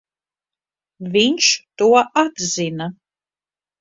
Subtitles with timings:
[1.17, 1.49] Viņš
[1.81, 1.91] to
[2.25, 2.93] atzina.